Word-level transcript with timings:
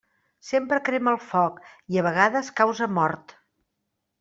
Sempre 0.45 0.79
crema 0.87 1.13
el 1.17 1.19
foc 1.25 1.59
i 1.95 2.01
a 2.03 2.05
vegades 2.09 2.51
causa 2.63 2.89
mort. 2.97 3.37